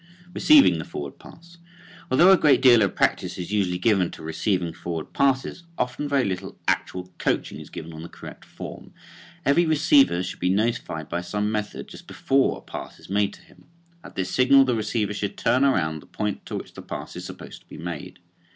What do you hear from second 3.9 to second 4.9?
to receiving